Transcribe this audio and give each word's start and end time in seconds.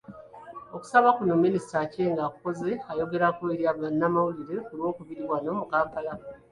Okusaba 0.75 1.07
kuno, 1.17 1.33
Minisita 1.43 1.75
Aceng 1.85 2.17
akukoze 2.27 2.71
ayogerako 2.91 3.41
eri 3.53 3.63
bannamawulire 3.81 4.55
ku 4.65 4.71
Lwokubiri 4.77 5.21
wano 5.31 5.49
mu 5.59 5.65
Kampala. 5.71 6.13